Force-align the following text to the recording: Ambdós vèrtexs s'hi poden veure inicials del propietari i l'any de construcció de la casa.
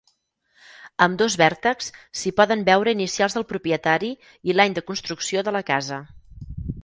Ambdós 1.05 1.35
vèrtexs 1.41 1.91
s'hi 2.21 2.31
poden 2.39 2.63
veure 2.71 2.95
inicials 2.97 3.37
del 3.39 3.47
propietari 3.53 4.11
i 4.51 4.57
l'any 4.57 4.79
de 4.79 4.85
construcció 4.91 5.45
de 5.49 5.55
la 5.59 5.63
casa. 5.71 6.01